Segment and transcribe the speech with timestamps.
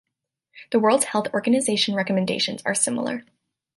[0.71, 3.23] The World Health Organization recommendations are similar.